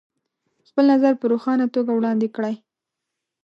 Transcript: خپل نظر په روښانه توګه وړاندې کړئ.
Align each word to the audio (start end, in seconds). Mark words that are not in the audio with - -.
خپل 0.67 0.83
نظر 0.93 1.13
په 1.19 1.25
روښانه 1.31 1.65
توګه 1.75 1.91
وړاندې 1.93 2.27
کړئ. 2.35 2.55